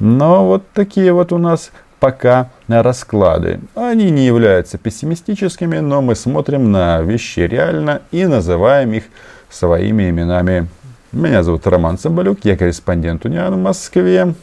Но 0.00 0.46
вот 0.46 0.64
такие 0.72 1.12
вот 1.12 1.32
у 1.32 1.38
нас 1.38 1.70
пока 2.00 2.48
расклады. 2.66 3.60
Они 3.74 4.10
не 4.10 4.26
являются 4.26 4.78
пессимистическими, 4.78 5.78
но 5.78 6.00
мы 6.00 6.14
смотрим 6.14 6.72
на 6.72 7.02
вещи 7.02 7.40
реально 7.40 8.00
и 8.10 8.26
называем 8.26 8.92
их 8.94 9.04
своими 9.50 10.10
именами. 10.10 10.68
Меня 11.12 11.42
зовут 11.42 11.66
Роман 11.66 11.98
Цымбалюк, 11.98 12.38
я 12.44 12.56
корреспондент 12.56 13.24
Униан 13.24 13.54
в 13.54 13.58
Москве. 13.58 14.34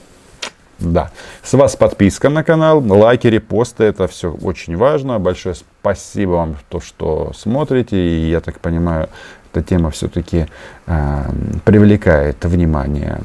Да. 0.80 1.10
С 1.42 1.54
вас 1.54 1.76
подписка 1.76 2.30
на 2.30 2.44
канал, 2.44 2.84
лайки, 2.86 3.26
репосты, 3.26 3.86
это 3.86 4.08
все 4.08 4.32
очень 4.32 4.78
важно. 4.78 5.18
Большое 5.18 5.56
спасибо 5.56 6.32
вам 6.32 6.52
за 6.52 6.60
то, 6.70 6.80
что 6.80 7.32
смотрите. 7.36 7.98
И 7.98 8.30
я 8.30 8.42
так 8.42 8.60
понимаю, 8.60 9.10
эта 9.52 9.64
тема 9.64 9.90
все-таки 9.90 10.46
э, 10.86 11.24
привлекает 11.66 12.46
внимание 12.46 13.20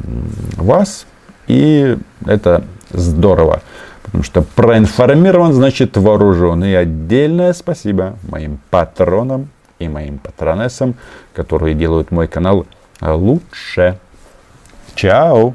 вас, 0.56 1.06
и 1.46 1.96
это 2.26 2.64
здорово. 2.90 3.62
Потому 4.02 4.24
что 4.24 4.42
проинформирован, 4.42 5.52
значит 5.52 5.96
вооружен. 5.96 6.64
И 6.64 6.72
отдельное 6.72 7.52
спасибо 7.52 8.16
моим 8.28 8.58
патронам 8.70 9.48
и 9.78 9.88
моим 9.88 10.18
патронессам, 10.18 10.94
которые 11.32 11.74
делают 11.74 12.10
мой 12.10 12.28
канал 12.28 12.66
лучше. 13.00 13.98
Чао! 14.94 15.54